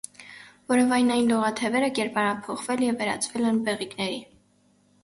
Որովայնային 0.71 1.27
լողաթևերը 1.33 1.91
կերպարանափոխվել 2.01 2.83
և 2.89 2.99
վերածվել 3.05 3.51
են 3.53 3.63
բեղիկների։ 3.71 4.19